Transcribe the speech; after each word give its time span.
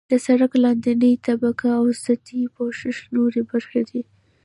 د 0.09 0.13
سرک 0.25 0.51
لاندنۍ 0.63 1.13
طبقه 1.27 1.69
او 1.79 1.85
سطحي 2.03 2.43
پوښښ 2.55 2.95
نورې 3.15 3.41
برخې 3.49 3.81
دي 3.89 4.01